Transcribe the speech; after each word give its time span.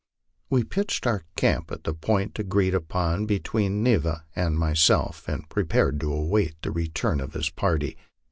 We 0.49 0.63
pitched 0.63 1.05
our 1.05 1.21
camp 1.35 1.71
at 1.71 1.83
the 1.83 1.93
point 1.93 2.39
agreed 2.39 2.73
upon 2.73 3.27
between 3.27 3.83
Neva 3.83 4.25
and 4.35 4.57
myself, 4.57 5.27
and 5.27 5.47
prepared 5.47 5.99
to 5.99 6.11
await 6.11 6.59
the 6.63 6.71
return 6.71 7.21
of 7.21 7.33
his 7.35 7.51
party. 7.51 7.97